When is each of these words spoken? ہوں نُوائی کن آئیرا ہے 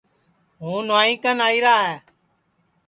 ہوں 0.61 0.79
نُوائی 0.87 1.13
کن 1.23 1.37
آئیرا 1.47 1.75
ہے 1.87 1.97